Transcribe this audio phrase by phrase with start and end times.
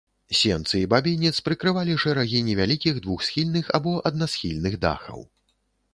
[0.37, 5.19] Сенцы і бабінец прыкрывалі шэрагі невялікіх двухсхільных або аднасхільных дахаў.